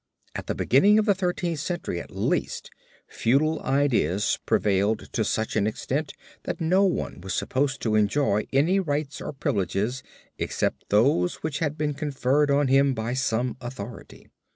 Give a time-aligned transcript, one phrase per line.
[0.33, 2.71] At the beginning of the Thirteenth Century at least,
[3.07, 6.13] feudal ideas prevailed to such an extent
[6.45, 10.01] that no one was supposed to enjoy any rights or privileges
[10.39, 14.25] except those which had been conferred on him by some authority.